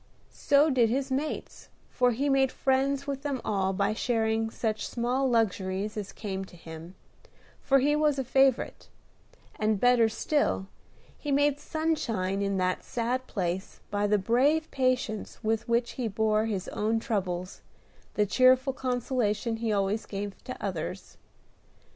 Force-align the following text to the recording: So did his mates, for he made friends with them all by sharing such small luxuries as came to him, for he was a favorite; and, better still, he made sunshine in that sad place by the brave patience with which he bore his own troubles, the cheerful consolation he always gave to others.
So 0.33 0.71
did 0.71 0.89
his 0.89 1.11
mates, 1.11 1.69
for 1.91 2.09
he 2.09 2.27
made 2.27 2.51
friends 2.51 3.05
with 3.05 3.21
them 3.21 3.39
all 3.45 3.71
by 3.71 3.93
sharing 3.93 4.49
such 4.49 4.87
small 4.87 5.29
luxuries 5.29 5.95
as 5.95 6.11
came 6.11 6.43
to 6.45 6.55
him, 6.57 6.95
for 7.61 7.77
he 7.77 7.95
was 7.95 8.17
a 8.17 8.23
favorite; 8.23 8.89
and, 9.59 9.79
better 9.79 10.09
still, 10.09 10.65
he 11.19 11.31
made 11.31 11.59
sunshine 11.59 12.41
in 12.41 12.57
that 12.57 12.83
sad 12.83 13.27
place 13.27 13.79
by 13.91 14.07
the 14.07 14.17
brave 14.17 14.71
patience 14.71 15.37
with 15.43 15.69
which 15.69 15.91
he 15.91 16.07
bore 16.07 16.47
his 16.47 16.67
own 16.69 16.99
troubles, 16.99 17.61
the 18.15 18.25
cheerful 18.25 18.73
consolation 18.73 19.57
he 19.57 19.71
always 19.71 20.07
gave 20.07 20.43
to 20.45 20.57
others. 20.59 21.17